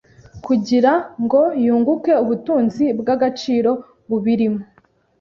kugira 0.45 0.91
ngo 1.23 1.41
yunguke 1.65 2.11
ubutunzi 2.23 2.85
bw’agaciro 2.99 3.71
bubirimo. 4.09 4.61